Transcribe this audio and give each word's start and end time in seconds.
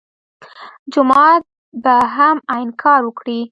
جومات 0.93 1.43
به 1.83 1.93
هم 2.15 2.37
عین 2.53 2.69
کار 2.81 3.01
وکړي. 3.05 3.39